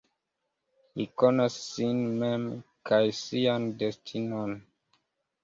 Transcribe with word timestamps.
Li 1.01 1.05
konas 1.23 1.57
sin 1.65 1.99
mem 2.23 2.47
kaj 2.91 3.01
sian 3.19 3.69
destinon. 3.85 4.59